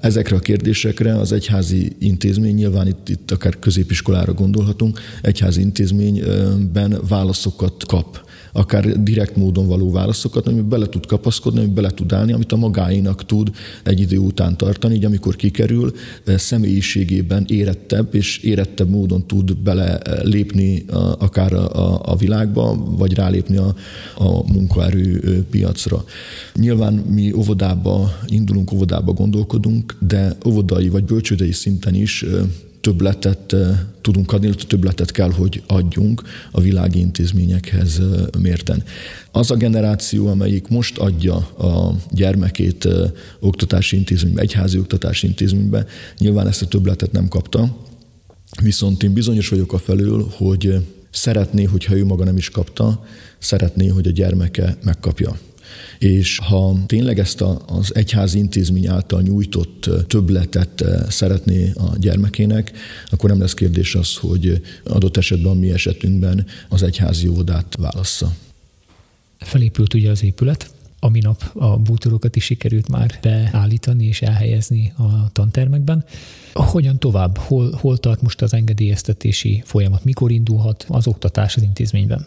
[0.00, 7.84] Ezekre a kérdésekre az egyházi intézmény, nyilván itt, itt akár középiskolára gondolhatunk, egyházi intézményben válaszokat
[7.86, 8.24] kap
[8.56, 12.56] akár direkt módon való válaszokat, amit bele tud kapaszkodni, amit bele tud állni, amit a
[12.56, 13.50] magáinak tud
[13.82, 15.92] egy idő után tartani, így amikor kikerül,
[16.24, 20.84] eh, személyiségében érettebb és érettebb módon tud bele eh, lépni
[21.18, 23.74] akár a, a világba, vagy rálépni a,
[24.14, 26.04] a munkaerő piacra.
[26.54, 32.24] Nyilván mi óvodába indulunk, óvodába gondolkodunk, de óvodai vagy bölcsődei szinten is
[32.84, 33.54] többletet
[34.00, 38.00] tudunk adni, illetve többletet kell, hogy adjunk a világi intézményekhez
[38.38, 38.82] mérten.
[39.32, 42.88] Az a generáció, amelyik most adja a gyermekét
[43.40, 45.86] oktatási intézménybe, egyházi oktatási intézménybe,
[46.18, 47.76] nyilván ezt a többletet nem kapta,
[48.62, 50.74] viszont én bizonyos vagyok a felől, hogy
[51.10, 53.04] szeretné, hogyha ő maga nem is kapta,
[53.38, 55.38] szeretné, hogy a gyermeke megkapja.
[55.98, 62.72] És ha tényleg ezt a, az egyházi intézmény által nyújtott többletet szeretné a gyermekének,
[63.10, 68.32] akkor nem lesz kérdés az, hogy adott esetben a mi esetünkben az egyházi óvodát válassza.
[69.38, 70.70] Felépült ugye az épület,
[71.04, 76.04] ami nap a bútorokat is sikerült már beállítani és elhelyezni a tantermekben.
[76.52, 77.38] Hogyan tovább?
[77.38, 80.04] Hol, hol tart most az engedélyeztetési folyamat?
[80.04, 82.26] Mikor indulhat az oktatás az intézményben?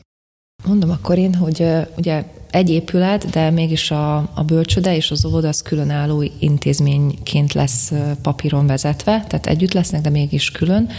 [0.65, 1.65] Mondom akkor én, hogy
[1.98, 7.91] ugye egy épület, de mégis a, a bölcsöde és az óvoda az különálló intézményként lesz
[8.22, 10.89] papíron vezetve, tehát együtt lesznek, de mégis külön,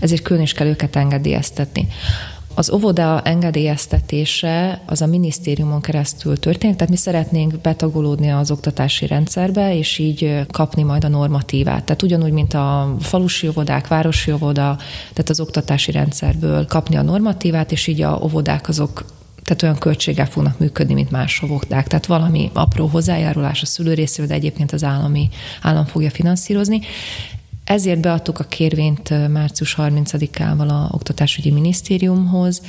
[0.00, 1.88] ezért külön is kell őket engedélyeztetni.
[2.56, 9.76] Az óvoda engedélyeztetése az a minisztériumon keresztül történik, tehát mi szeretnénk betagolódni az oktatási rendszerbe,
[9.76, 11.84] és így kapni majd a normatívát.
[11.84, 14.76] Tehát ugyanúgy, mint a falusi óvodák, városi óvoda,
[15.12, 19.04] tehát az oktatási rendszerből kapni a normatívát, és így a óvodák azok
[19.42, 21.86] tehát olyan költséggel fognak működni, mint más óvodák.
[21.86, 25.28] Tehát valami apró hozzájárulás a szülő részéről, de egyébként az állami
[25.62, 26.80] állam fogja finanszírozni.
[27.64, 32.62] Ezért beadtuk a kérvényt március 30-ával a Oktatásügyi Minisztériumhoz.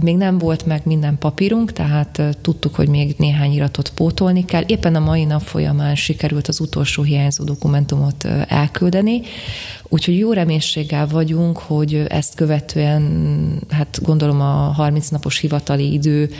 [0.00, 4.62] Még nem volt meg minden papírunk, tehát tudtuk, hogy még néhány iratot pótolni kell.
[4.66, 9.20] Éppen a mai nap folyamán sikerült az utolsó hiányzó dokumentumot elküldeni,
[9.90, 16.30] úgyhogy jó reménységgel vagyunk, hogy ezt követően, hát gondolom a 30 napos hivatali idő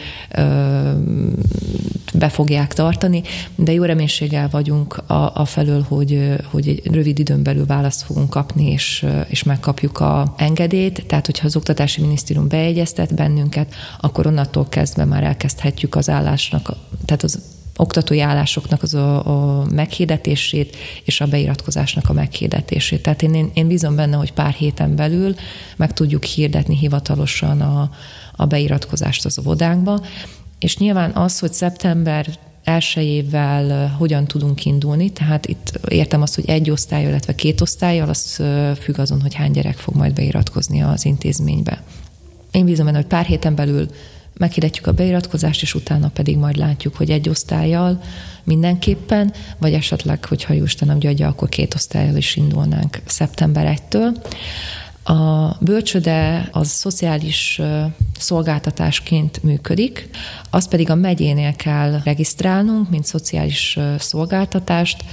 [2.14, 3.22] be fogják tartani,
[3.54, 8.30] de jó reménységgel vagyunk a, a felől, hogy, hogy egy rövid időn belül választ fogunk
[8.30, 11.06] kapni, és, és megkapjuk a engedélyt.
[11.06, 16.72] Tehát, hogyha az Oktatási Minisztérium bejegyeztet bennünket, akkor onnantól kezdve már elkezdhetjük az állásnak,
[17.04, 17.38] tehát az
[17.76, 23.02] oktatói állásoknak az a, a meghirdetését és a beiratkozásnak a meghirdetését.
[23.02, 25.34] Tehát én, én, bízom benne, hogy pár héten belül
[25.76, 27.90] meg tudjuk hirdetni hivatalosan a,
[28.36, 30.00] a beiratkozást az óvodánkba,
[30.58, 36.70] és nyilván az, hogy szeptember elsőjével hogyan tudunk indulni, tehát itt értem azt, hogy egy
[36.70, 38.42] osztály, illetve két osztályjal, az
[38.80, 41.82] függ azon, hogy hány gyerek fog majd beiratkozni az intézménybe.
[42.50, 43.88] Én bízom benne, hogy pár héten belül
[44.40, 48.02] meghirdetjük a beiratkozást, és utána pedig majd látjuk, hogy egy osztályjal
[48.44, 54.16] mindenképpen, vagy esetleg, hogyha Jóisten nem gyadja, akkor két osztályjal is indulnánk szeptember 1-től.
[55.02, 57.60] A bölcsöde az szociális
[58.18, 60.08] szolgáltatásként működik,
[60.50, 65.04] azt pedig a megyénél kell regisztrálnunk, mint szociális szolgáltatást,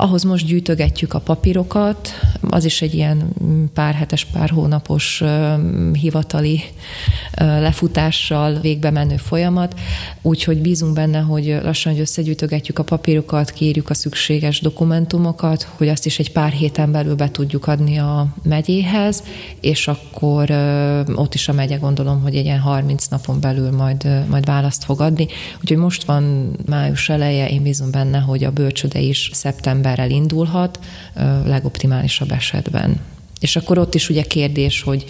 [0.00, 2.08] ahhoz most gyűjtögetjük a papírokat,
[2.50, 3.32] az is egy ilyen
[3.74, 5.22] pár hetes, pár hónapos
[5.92, 6.60] hivatali
[7.36, 9.80] lefutással végbe menő folyamat,
[10.22, 16.06] úgyhogy bízunk benne, hogy lassan, hogy összegyűjtögetjük a papírokat, kérjük a szükséges dokumentumokat, hogy azt
[16.06, 19.22] is egy pár héten belül be tudjuk adni a megyéhez,
[19.60, 20.50] és akkor
[21.14, 25.00] ott is a megye gondolom, hogy egy ilyen 30 napon belül majd, majd választ fog
[25.00, 25.26] adni.
[25.60, 30.78] Úgyhogy most van május eleje, én bízom benne, hogy a bölcsöde is szeptember emberrel indulhat,
[31.44, 33.00] legoptimálisabb esetben.
[33.40, 35.04] És akkor ott is ugye kérdés, hogy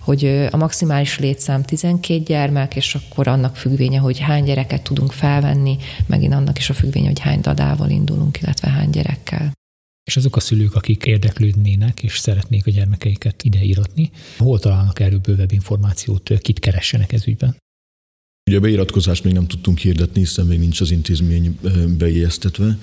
[0.00, 5.76] hogy a maximális létszám 12 gyermek, és akkor annak függvénye, hogy hány gyereket tudunk felvenni,
[6.06, 9.52] megint annak is a függvénye, hogy hány dadával indulunk, illetve hány gyerekkel.
[10.10, 15.52] és azok a szülők, akik érdeklődnének és szeretnék a gyermekeiket ideíratni, hol találnak erről bővebb
[15.52, 17.56] információt, kit keressenek ez ügyben?
[18.46, 21.58] Ugye a beiratkozást még nem tudtunk hirdetni, hiszen még nincs az intézmény
[21.98, 22.78] beijesztetve,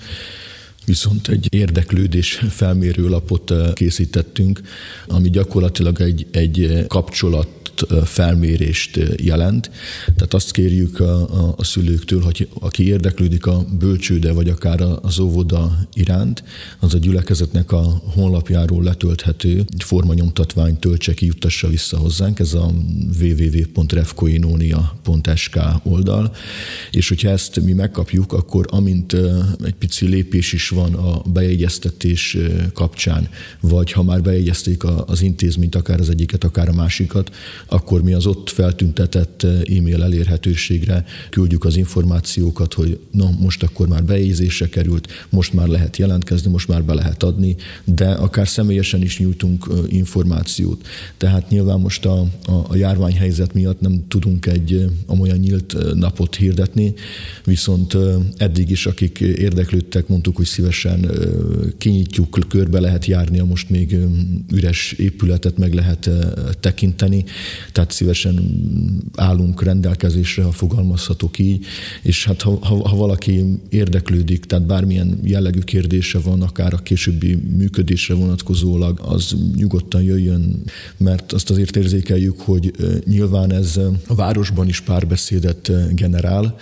[0.87, 4.61] viszont egy érdeklődés felmérő lapot készítettünk,
[5.07, 7.47] ami gyakorlatilag egy, egy kapcsolat
[8.03, 9.71] felmérést jelent.
[10.15, 15.79] Tehát azt kérjük a, a, szülőktől, hogy aki érdeklődik a bölcsőde vagy akár az óvoda
[15.93, 16.43] iránt,
[16.79, 22.39] az a gyülekezetnek a honlapjáról letölthető formanyomtatvány töltse ki, juttassa vissza hozzánk.
[22.39, 22.71] Ez a
[23.21, 26.35] www.refcoinonia.sk oldal.
[26.91, 29.13] És hogyha ezt mi megkapjuk, akkor amint
[29.63, 32.37] egy pici lépés is van a bejegyeztetés
[32.73, 37.31] kapcsán, vagy ha már bejegyezték az intézményt, akár az egyiket, akár a másikat,
[37.67, 43.87] akkor mi az ott feltüntetett eh, e-mail elérhetőségre küldjük az információkat, hogy na most akkor
[43.87, 49.01] már beézésre került, most már lehet jelentkezni, most már be lehet adni, de akár személyesen
[49.01, 50.87] is nyújtunk eh, információt.
[51.17, 56.35] Tehát nyilván most a, a, a járványhelyzet miatt nem tudunk egy eh, amolyan nyílt napot
[56.35, 56.93] hirdetni,
[57.43, 57.97] viszont
[58.37, 61.11] eddig is, akik érdeklődtek, mondtuk, hogy szívesen
[61.77, 63.95] kinyitjuk, körbe lehet járni a most még
[64.51, 66.09] üres épületet meg lehet
[66.59, 67.23] tekinteni
[67.71, 68.61] tehát szívesen
[69.15, 71.65] állunk rendelkezésre, ha fogalmazhatok így,
[72.01, 77.35] és hát ha, ha, ha valaki érdeklődik, tehát bármilyen jellegű kérdése van, akár a későbbi
[77.35, 80.63] működésre vonatkozólag, az nyugodtan jöjjön,
[80.97, 82.71] mert azt azért érzékeljük, hogy
[83.05, 86.55] nyilván ez a városban is párbeszédet generál,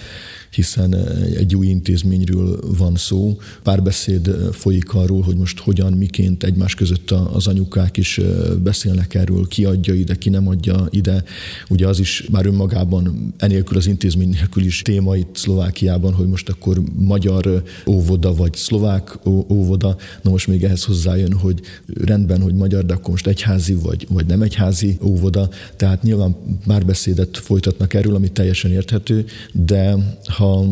[0.55, 3.37] hiszen eh, egy új intézményről van szó.
[3.63, 8.25] Párbeszéd eh, folyik arról, hogy most hogyan, miként egymás között az anyukák is eh,
[8.63, 11.23] beszélnek erről, ki adja ide, ki nem adja ide.
[11.69, 16.49] Ugye az is már önmagában enélkül az intézmény nélkül is téma itt Szlovákiában, hogy most
[16.49, 19.97] akkor magyar óvoda vagy szlovák óvoda.
[20.21, 21.61] Na most még ehhez hozzájön, hogy
[22.03, 25.49] rendben, hogy magyar, de akkor most egyházi vagy, vagy nem egyházi óvoda.
[25.75, 26.35] Tehát nyilván
[26.67, 30.65] párbeszédet folytatnak erről, ami teljesen érthető, de ha ha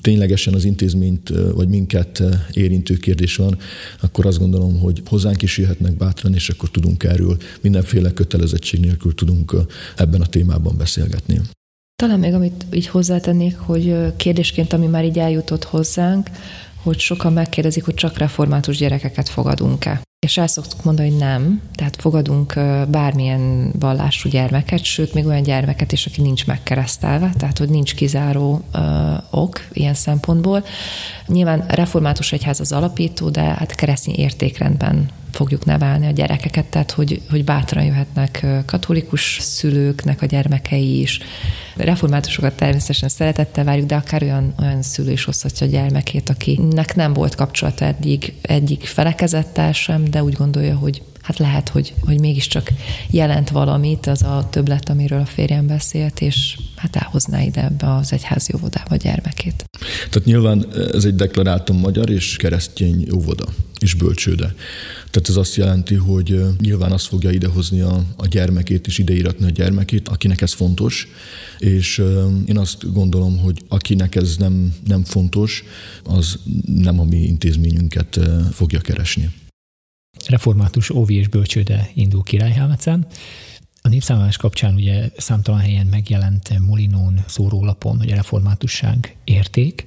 [0.00, 2.22] ténylegesen az intézményt vagy minket
[2.52, 3.58] érintő kérdés van,
[4.00, 9.14] akkor azt gondolom, hogy hozzánk is jöhetnek bátran, és akkor tudunk erről mindenféle kötelezettség nélkül
[9.14, 9.54] tudunk
[9.96, 11.40] ebben a témában beszélgetni.
[12.02, 16.30] Talán még amit így hozzátennék, hogy kérdésként, ami már így eljutott hozzánk,
[16.82, 20.02] hogy sokan megkérdezik, hogy csak református gyerekeket fogadunk-e.
[20.18, 22.54] És el szoktuk mondani, hogy nem, tehát fogadunk
[22.88, 28.62] bármilyen vallású gyermeket, sőt, még olyan gyermeket is, aki nincs megkeresztelve, tehát hogy nincs kizáró
[28.72, 30.64] ö, ok ilyen szempontból.
[31.26, 37.22] Nyilván református egyház az alapító, de hát keresztény értékrendben fogjuk nevelni a gyerekeket, tehát hogy,
[37.30, 41.20] hogy bátran jöhetnek katolikus szülőknek a gyermekei is.
[41.76, 47.12] Reformátusokat természetesen szeretettel várjuk, de akár olyan, olyan szülő is hozhatja a gyermekét, akinek nem
[47.12, 52.70] volt kapcsolata eddig egyik felekezettel sem, de úgy gondolja, hogy hát lehet, hogy, hogy mégiscsak
[53.10, 58.12] jelent valamit az a többlet, amiről a férjem beszélt, és hát elhozná ide ebbe az
[58.12, 59.64] egyházi óvodába a gyermekét.
[60.10, 63.44] Tehát nyilván ez egy deklaráltan magyar és keresztény óvoda
[63.78, 64.54] és bölcsőde.
[65.10, 69.50] Tehát ez azt jelenti, hogy nyilván azt fogja idehozni a, a gyermekét és ideíratni a
[69.50, 71.08] gyermekét, akinek ez fontos,
[71.58, 72.02] és
[72.46, 75.64] én azt gondolom, hogy akinek ez nem, nem fontos,
[76.04, 78.20] az nem a mi intézményünket
[78.52, 79.30] fogja keresni
[80.26, 83.06] református óvi és bölcsőde indul Királyhelmecen.
[83.82, 89.86] A népszámlálás kapcsán ugye számtalan helyen megjelent Molinón szórólapon, hogy a reformátusság érték.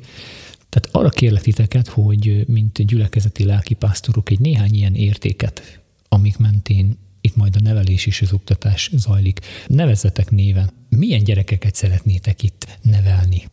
[0.70, 5.80] Tehát arra kérlek titeket, hogy mint gyülekezeti lelkipásztorok egy néhány ilyen értéket,
[6.10, 9.40] amik mentén itt majd a nevelés és az oktatás zajlik.
[9.68, 10.70] Nevezzetek néven.
[10.90, 13.44] Milyen gyerekeket szeretnétek itt nevelni?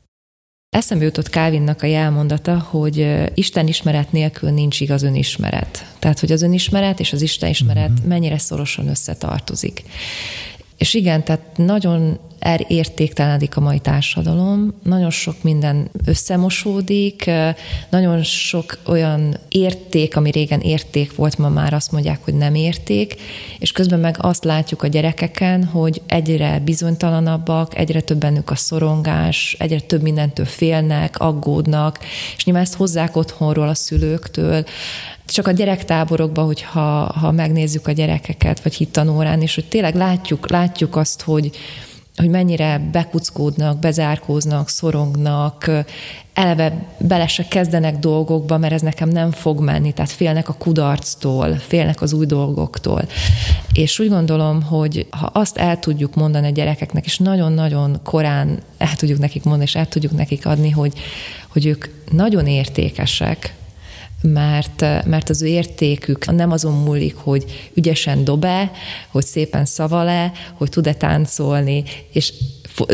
[0.77, 5.95] Eszembe jutott Kávinnak a jelmondata, hogy Isten ismeret nélkül nincs igaz önismeret.
[5.99, 8.07] Tehát, hogy az önismeret és az Isten ismeret uh-huh.
[8.07, 9.83] mennyire szorosan összetartozik.
[10.77, 12.19] És igen, tehát nagyon
[12.69, 17.31] értéktelenedik a mai társadalom, nagyon sok minden összemosódik,
[17.91, 23.15] nagyon sok olyan érték, ami régen érték volt, ma már azt mondják, hogy nem érték,
[23.59, 29.57] és közben meg azt látjuk a gyerekeken, hogy egyre bizonytalanabbak, egyre több bennük a szorongás,
[29.59, 31.99] egyre több mindentől félnek, aggódnak,
[32.37, 34.65] és nyilván ezt hozzák otthonról a szülőktől,
[35.27, 40.97] csak a gyerektáborokban, hogyha ha megnézzük a gyerekeket, vagy hittanórán, és hogy tényleg látjuk, látjuk
[40.97, 41.51] azt, hogy,
[42.17, 45.71] hogy mennyire bekuckódnak, bezárkóznak, szorongnak,
[46.35, 51.55] eleve bele se kezdenek dolgokba, mert ez nekem nem fog menni, tehát félnek a kudarctól,
[51.55, 53.03] félnek az új dolgoktól.
[53.73, 58.97] És úgy gondolom, hogy ha azt el tudjuk mondani a gyerekeknek, és nagyon-nagyon korán el
[58.97, 60.93] tudjuk nekik mondani, és el tudjuk nekik adni, hogy,
[61.49, 63.55] hogy ők nagyon értékesek,
[64.23, 68.71] mert, mert az ő értékük nem azon múlik, hogy ügyesen dob-e,
[69.09, 72.33] hogy szépen szaval-e, hogy tud-e táncolni, és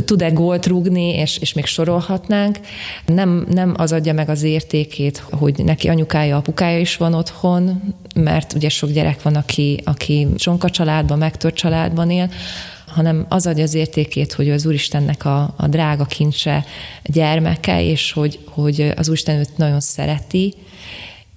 [0.05, 2.59] tud-e gólt rúgni, és, és még sorolhatnánk.
[3.07, 8.53] Nem, nem az adja meg az értékét, hogy neki anyukája, apukája is van otthon, mert
[8.53, 12.31] ugye sok gyerek van, aki, aki csonka családban, megtört családban él,
[12.87, 16.65] hanem az adja az értékét, hogy az Úristennek a, a drága kincse
[17.05, 20.55] gyermeke, és hogy, hogy az Úristen őt nagyon szereti,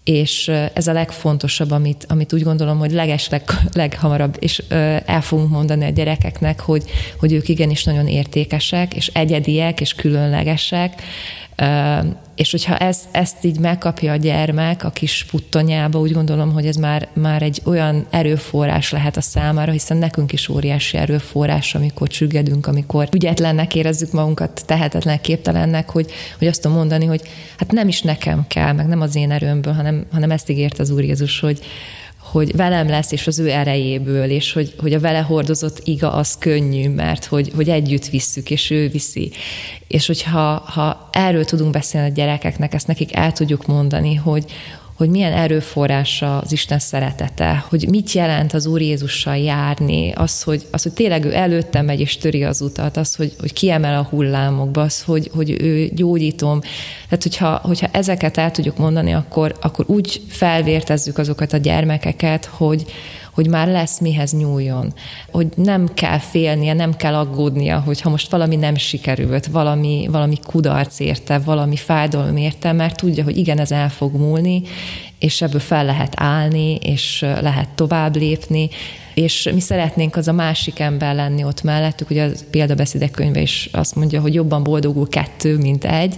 [0.05, 4.63] és ez a legfontosabb, amit, amit úgy gondolom, hogy leges leg, leghamarabb, és
[5.05, 6.83] el fogunk mondani a gyerekeknek, hogy,
[7.19, 11.01] hogy ők igenis nagyon értékesek, és egyediek, és különlegesek,
[12.35, 16.75] és hogyha ezt, ezt így megkapja a gyermek a kis puttonyába, úgy gondolom, hogy ez
[16.75, 22.67] már, már egy olyan erőforrás lehet a számára, hiszen nekünk is óriási erőforrás, amikor csüggedünk,
[22.67, 27.21] amikor ügyetlennek érezzük magunkat, tehetetlen, képtelennek, hogy, hogy azt tudom mondani, hogy
[27.57, 30.89] hát nem is nekem kell, meg nem az én erőmből, hanem, hanem ezt ígért az
[30.89, 31.59] Úr Jézus, hogy,
[32.35, 36.37] hogy velem lesz, és az ő erejéből, és hogy, hogy a vele hordozott iga az
[36.37, 39.31] könnyű, mert hogy, hogy együtt visszük, és ő viszi.
[39.87, 44.45] És hogyha ha erről tudunk beszélni a gyerekeknek, ezt nekik el tudjuk mondani, hogy,
[44.95, 50.65] hogy milyen erőforrása az Isten szeretete, hogy mit jelent az Úr Jézussal járni, az, hogy,
[50.71, 54.07] az, hogy tényleg ő előtte megy és töri az utat, az, hogy, hogy kiemel a
[54.09, 56.59] hullámokba, az, hogy, hogy ő gyógyítom.
[57.09, 62.85] Tehát, hogyha, hogyha ezeket el tudjuk mondani, akkor, akkor úgy felvértezzük azokat a gyermekeket, hogy,
[63.35, 64.93] hogy már lesz mihez nyúljon,
[65.31, 70.99] hogy nem kell félnie, nem kell aggódnia, hogyha most valami nem sikerült, valami, valami kudarc
[70.99, 74.61] érte, valami fájdalom érte, mert tudja, hogy igen, ez el fog múlni,
[75.19, 78.69] és ebből fel lehet állni, és lehet tovább lépni,
[79.13, 83.69] és mi szeretnénk az a másik ember lenni ott mellettük, ugye a példabeszédek könyve is
[83.71, 86.17] azt mondja, hogy jobban boldogul kettő, mint egy,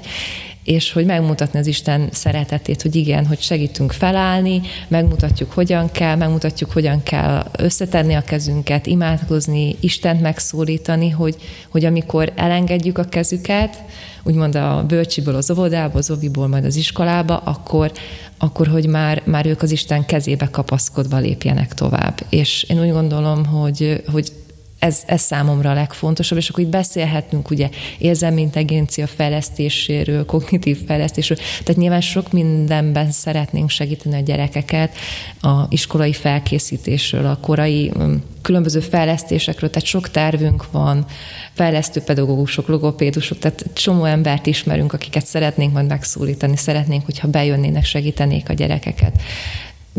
[0.68, 6.72] és hogy megmutatni az Isten szeretetét, hogy igen, hogy segítünk felállni, megmutatjuk, hogyan kell, megmutatjuk,
[6.72, 11.36] hogyan kell összetenni a kezünket, imádkozni, Istent megszólítani, hogy,
[11.70, 13.84] hogy amikor elengedjük a kezüket,
[14.24, 17.92] úgymond a bölcsiből az óvodába, az oviból majd az iskolába, akkor,
[18.38, 22.26] akkor hogy már, már ők az Isten kezébe kapaszkodva lépjenek tovább.
[22.30, 24.32] És én úgy gondolom, hogy, hogy
[24.80, 31.38] ez, ez számomra a legfontosabb, és akkor itt beszélhetünk ugye érzelmi intelligencia fejlesztéséről, kognitív fejlesztésről,
[31.38, 34.96] tehát nyilván sok mindenben szeretnénk segíteni a gyerekeket,
[35.42, 41.06] a iskolai felkészítésről, a korai mm, különböző fejlesztésekről, tehát sok tervünk van,
[41.54, 48.50] fejlesztő pedagógusok, logopédusok, tehát csomó embert ismerünk, akiket szeretnénk majd megszólítani, szeretnénk, hogyha bejönnének, segítenék
[48.50, 49.22] a gyerekeket.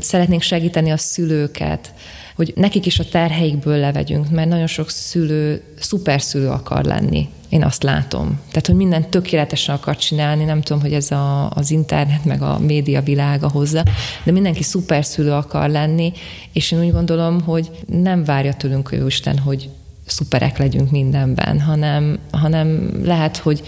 [0.00, 1.92] Szeretnénk segíteni a szülőket,
[2.38, 7.29] hogy nekik is a terheikből levegyünk, mert nagyon sok szülő szuperszülő akar lenni.
[7.48, 8.40] Én azt látom.
[8.48, 12.59] Tehát, hogy mindent tökéletesen akar csinálni, nem tudom, hogy ez a, az internet meg a
[12.59, 13.83] média világa hozza,
[14.24, 16.12] de mindenki szuperszülő akar lenni,
[16.53, 19.68] és én úgy gondolom, hogy nem várja tőlünk ő Isten, hogy
[20.07, 23.62] szuperek legyünk mindenben, hanem, hanem lehet, hogy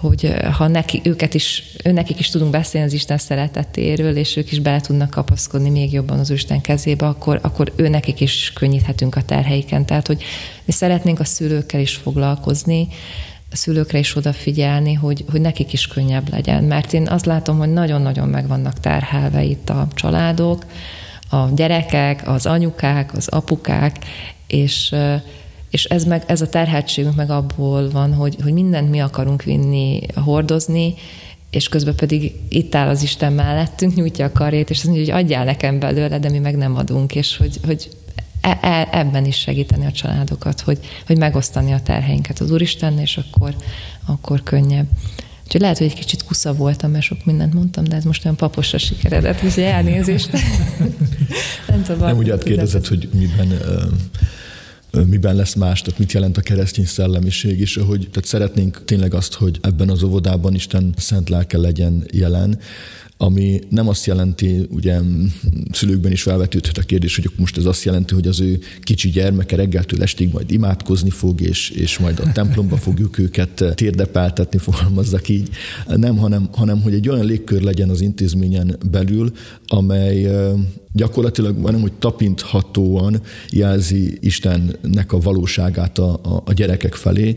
[0.00, 4.58] hogy ha neki, őket is, nekik is tudunk beszélni az Isten szeretetéről, és ők is
[4.58, 9.22] bele tudnak kapaszkodni még jobban az Isten kezébe, akkor, akkor ő nekik is könnyíthetünk a
[9.22, 9.86] terheiken.
[9.86, 10.22] Tehát, hogy
[10.64, 12.88] mi szeretnénk a szülőkkel is foglalkozni,
[13.50, 16.64] a szülőkre is odafigyelni, hogy, hogy nekik is könnyebb legyen.
[16.64, 20.64] Mert én azt látom, hogy nagyon-nagyon meg vannak terhelve itt a családok,
[21.30, 23.98] a gyerekek, az anyukák, az apukák,
[24.46, 24.94] és
[25.76, 30.00] és ez, meg, ez a terheltségünk meg abból van, hogy, hogy mindent mi akarunk vinni,
[30.14, 30.94] hordozni,
[31.50, 35.22] és közben pedig itt áll az Isten mellettünk, nyújtja a karét, és azt mondja, hogy
[35.24, 37.88] adjál nekem belőle, de mi meg nem adunk, és hogy, hogy
[38.40, 43.16] e, e, ebben is segíteni a családokat, hogy, hogy megosztani a terheinket az Úristen, és
[43.16, 43.54] akkor,
[44.06, 44.86] akkor könnyebb.
[45.44, 48.36] Úgyhogy lehet, hogy egy kicsit kusza voltam, mert sok mindent mondtam, de ez most olyan
[48.36, 50.30] paposra sikeredett, úgyhogy elnézést.
[51.68, 52.06] nem tudom.
[52.06, 53.52] Nem úgy átkérdezett, hogy miben
[55.04, 59.34] miben lesz más, tehát mit jelent a keresztény szellemiség, és hogy tehát szeretnénk tényleg azt,
[59.34, 62.58] hogy ebben az óvodában Isten szent lelke legyen jelen,
[63.18, 65.00] ami nem azt jelenti, ugye
[65.72, 69.56] szülőkben is felvetődhet a kérdés, hogy most ez azt jelenti, hogy az ő kicsi gyermeke
[69.56, 75.48] reggeltől estig majd imádkozni fog, és, és majd a templomba fogjuk őket térdepáltatni, fogalmazzak így.
[75.86, 79.32] Nem, hanem, hanem hogy egy olyan légkör legyen az intézményen belül,
[79.66, 80.28] amely
[80.96, 87.36] gyakorlatilag nem, hogy tapinthatóan jelzi Istennek a valóságát a, a, a gyerekek felé.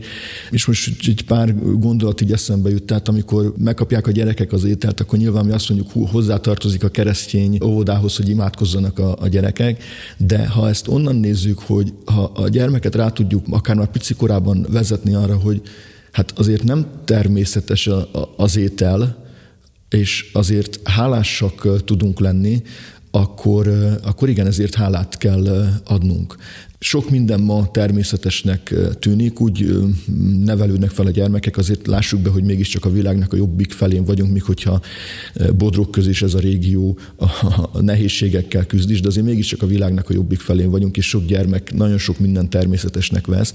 [0.50, 5.00] És most egy pár gondolat így eszembe jut, tehát amikor megkapják a gyerekek az ételt,
[5.00, 9.82] akkor nyilván mi azt mondjuk, hú, hozzátartozik a keresztény óvodához, hogy imádkozzanak a, a gyerekek,
[10.16, 14.66] de ha ezt onnan nézzük, hogy ha a gyermeket rá tudjuk akár már pici korában
[14.70, 15.62] vezetni arra, hogy
[16.12, 19.28] hát azért nem természetes a, a, az étel,
[19.90, 22.62] és azért hálásak tudunk lenni,
[23.10, 23.68] akkor,
[24.02, 26.36] akkor igen, ezért hálát kell adnunk.
[26.82, 29.78] Sok minden ma természetesnek tűnik, úgy
[30.44, 34.32] nevelődnek fel a gyermekek, azért lássuk be, hogy mégiscsak a világnak a jobbik felén vagyunk,
[34.32, 34.80] míg hogyha
[35.56, 36.98] Bodrog közé is ez a régió
[37.72, 41.24] a nehézségekkel küzd is, de azért mégiscsak a világnak a jobbik felén vagyunk, és sok
[41.24, 43.54] gyermek nagyon sok minden természetesnek vesz.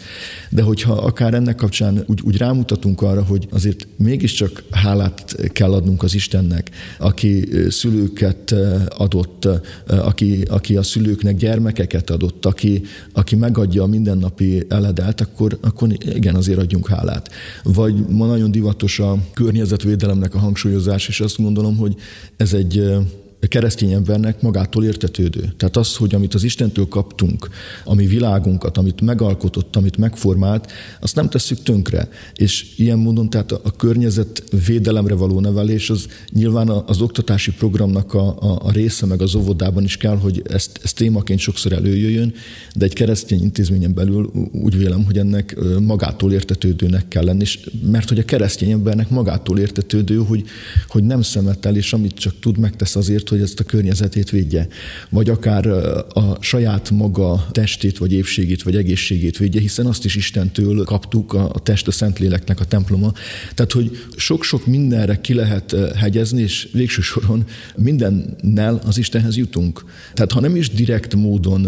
[0.49, 6.03] De hogyha akár ennek kapcsán úgy, úgy rámutatunk arra, hogy azért mégiscsak hálát kell adnunk
[6.03, 8.55] az Istennek, aki szülőket
[8.97, 9.47] adott,
[9.87, 12.81] aki, aki a szülőknek gyermekeket adott, aki,
[13.15, 17.29] aki megadja a mindennapi eledelt, akkor, akkor igen, azért adjunk hálát.
[17.63, 21.95] Vagy ma nagyon divatos a környezetvédelemnek a hangsúlyozás, és azt gondolom, hogy
[22.37, 22.83] ez egy
[23.47, 25.53] keresztény embernek magától értetődő.
[25.57, 27.49] Tehát az, hogy amit az Istentől kaptunk,
[27.83, 32.09] ami világunkat, amit megalkotott, amit megformált, azt nem tesszük tönkre.
[32.33, 38.27] És ilyen módon tehát a, környezet védelemre való nevelés az nyilván az oktatási programnak a,
[38.39, 42.33] a, a része, meg az óvodában is kell, hogy ezt, ezt témaként sokszor előjöjjön,
[42.75, 48.09] de egy keresztény intézményen belül úgy vélem, hogy ennek magától értetődőnek kell lenni, és mert
[48.09, 50.43] hogy a keresztény embernek magától értetődő, hogy,
[50.87, 54.67] hogy nem szemetel, és amit csak tud, megtesz azért, hogy ezt a környezetét védje,
[55.09, 55.67] vagy akár
[56.13, 61.59] a saját maga testét, vagy épségét, vagy egészségét védje, hiszen azt is Istentől kaptuk, a
[61.63, 63.13] test a Szentléleknek a temploma.
[63.53, 69.85] Tehát, hogy sok-sok mindenre ki lehet hegyezni, és végső soron mindennel az Istenhez jutunk.
[70.13, 71.61] Tehát, ha nem is direkt módon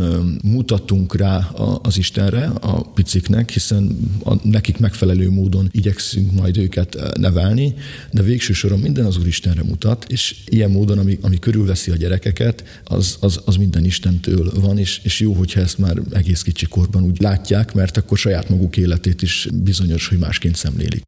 [0.44, 1.38] mutatunk rá
[1.82, 7.74] az Istenre, a piciknek, hiszen a nekik megfelelő módon igyekszünk majd őket nevelni,
[8.12, 11.92] de végső soron minden az Úr Istenre mutat, és ilyen módon, ami, ami körül körülveszi
[11.92, 16.42] a gyerekeket, az, az, az minden Istentől van, és, és jó, hogyha ezt már egész
[16.42, 21.02] kicsi korban úgy látják, mert akkor saját maguk életét is bizonyos, hogy másként szemlélik.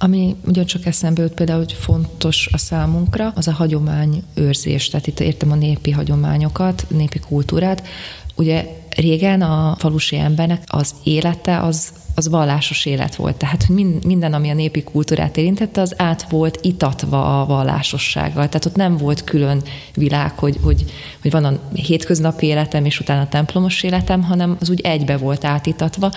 [0.00, 4.88] Ami ugyancsak eszembe jut például, hogy fontos a számunkra, az a hagyományőrzés.
[4.88, 7.86] Tehát itt értem a népi hagyományokat, népi kultúrát.
[8.34, 8.66] Ugye
[8.96, 13.36] régen a falusi embernek az élete az az vallásos élet volt.
[13.36, 18.48] Tehát hogy minden, ami a népi kultúrát érintette, az át volt itatva a vallásossággal.
[18.48, 19.62] Tehát ott nem volt külön
[19.94, 20.84] világ, hogy, hogy,
[21.22, 25.44] hogy van a hétköznapi életem, és utána a templomos életem, hanem az úgy egybe volt
[25.44, 26.12] átitatva.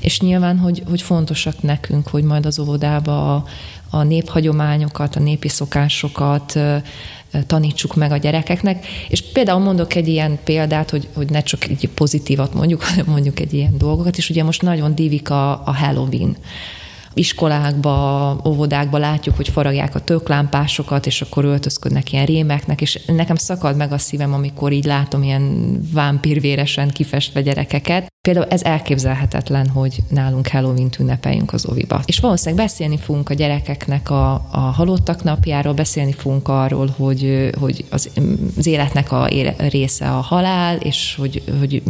[0.00, 3.44] És nyilván, hogy, hogy fontosak nekünk, hogy majd az óvodába a,
[3.90, 6.58] a néphagyományokat, a népi szokásokat,
[7.46, 8.86] tanítsuk meg a gyerekeknek.
[9.08, 13.40] És például mondok egy ilyen példát, hogy, hogy ne csak egy pozitívat mondjuk, hanem mondjuk
[13.40, 16.36] egy ilyen dolgokat, és ugye most nagyon divik a, a Halloween
[17.14, 23.76] iskolákba, óvodákba látjuk, hogy faragják a töklámpásokat, és akkor öltözködnek ilyen rémeknek, és nekem szakad
[23.76, 28.06] meg a szívem, amikor így látom ilyen vámpírvéresen kifestve gyerekeket.
[28.26, 32.02] Például ez elképzelhetetlen, hogy nálunk halloween ünnepeljünk az oviba.
[32.04, 37.84] És valószínűleg beszélni fogunk a gyerekeknek a, a halottak napjáról, beszélni fogunk arról, hogy, hogy
[37.90, 38.10] az,
[38.56, 39.28] az életnek a
[39.68, 41.82] része a halál, és hogy, hogy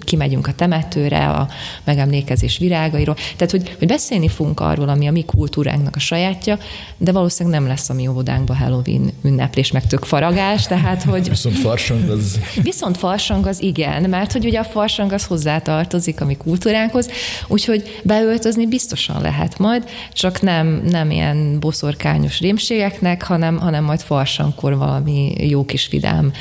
[0.00, 1.48] kimegyünk a temetőre, a
[1.84, 3.14] megemlékezés virágairól.
[3.36, 6.58] Tehát, hogy, hogy beszélni fogunk arról, ami a mi kultúránknak a sajátja,
[6.96, 11.28] de valószínűleg nem lesz a mi óvodánkban Halloween ünneplés, meg tök faragás, tehát, hogy...
[11.28, 12.40] Viszont farsang az...
[12.62, 17.08] Viszont farsang az igen, mert hogy ugye a farsang az hozzá tartozik a mi kultúránkhoz,
[17.48, 24.76] úgyhogy beöltözni biztosan lehet majd, csak nem, nem ilyen boszorkányos rémségeknek, hanem, hanem majd farsankor
[24.76, 26.32] valami jó kis vidám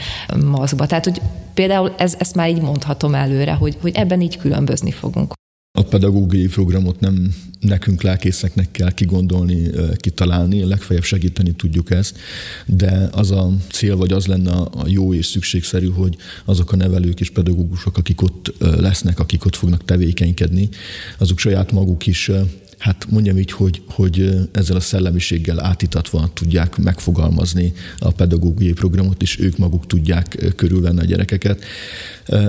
[0.46, 0.86] maszkba.
[0.86, 1.22] Tehát, hogy
[1.54, 5.34] például ez, ezt már így mondhatom előre, hogy, hogy ebben így különbözni fogunk.
[5.74, 12.18] A pedagógiai programot nem nekünk lelkészeknek kell kigondolni, kitalálni, legfeljebb segíteni tudjuk ezt,
[12.66, 17.20] de az a cél, vagy az lenne a jó és szükségszerű, hogy azok a nevelők
[17.20, 20.70] és pedagógusok, akik ott lesznek, akik ott fognak tevékenykedni,
[21.18, 22.32] azok saját maguk is
[22.78, 29.40] hát mondjam így, hogy, hogy ezzel a szellemiséggel átitatva tudják megfogalmazni a pedagógiai programot, és
[29.40, 31.64] ők maguk tudják körülvenni a gyerekeket.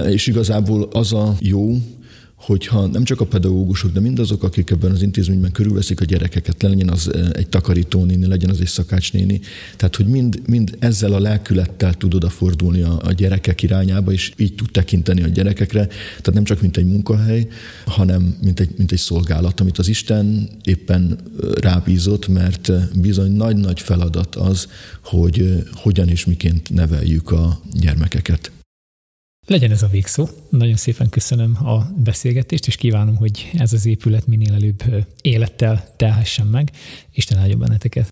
[0.08, 1.76] És igazából az a jó,
[2.42, 6.88] hogyha nem csak a pedagógusok, de mindazok, akik ebben az intézményben körülveszik a gyerekeket, legyen
[6.88, 9.40] az eh, egy takarítónéni, legyen az egy szakácsnéni,
[9.76, 14.54] tehát hogy mind, mind ezzel a lelkülettel tud odafordulni a, a gyerekek irányába, és így
[14.54, 17.48] tud tekinteni a gyerekekre, tehát nem csak mint egy munkahely,
[17.84, 23.32] hanem mint egy, mint egy szolgálat, amit az Isten éppen eh, rábízott, mert eh, bizony
[23.32, 24.68] nagy-nagy feladat az,
[25.04, 28.50] hogy hogyan és miként neveljük a gyermekeket.
[29.46, 30.28] Legyen ez a végszó.
[30.50, 34.82] Nagyon szépen köszönöm a beszélgetést, és kívánom, hogy ez az épület minél előbb
[35.22, 36.70] élettel telhessen meg.
[37.12, 38.08] Isten áldja benneteket.